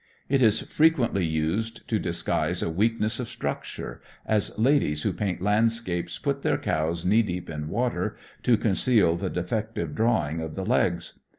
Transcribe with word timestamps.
It 0.29 0.41
is 0.41 0.61
frequently 0.61 1.23
used 1.27 1.87
to 1.87 1.99
disguise 1.99 2.63
a 2.63 2.71
weakness 2.71 3.19
of 3.19 3.29
structure, 3.29 4.01
as 4.25 4.57
ladies 4.57 5.03
who 5.03 5.13
paint 5.13 5.43
landscapes 5.43 6.17
put 6.17 6.41
their 6.41 6.57
cows 6.57 7.05
knee 7.05 7.21
deep 7.21 7.51
in 7.51 7.67
water 7.69 8.17
to 8.41 8.57
conceal 8.57 9.15
the 9.15 9.29
defective 9.29 9.93
drawing 9.93 10.41
of 10.41 10.55
the 10.55 10.65
legs. 10.65 11.19